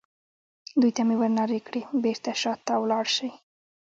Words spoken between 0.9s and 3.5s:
ته مې ور نارې کړې: بېرته شا ته ولاړ شئ.